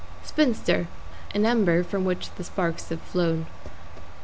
[0.23, 0.87] =SPINSTER=
[1.35, 3.45] An ember from which the sparks have flown.